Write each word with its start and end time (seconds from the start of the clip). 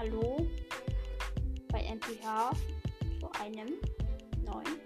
Hallo 0.00 0.48
bei 1.70 1.82
MPH 1.82 2.52
zu 3.20 3.30
einem 3.38 3.74
neuen 4.46 4.79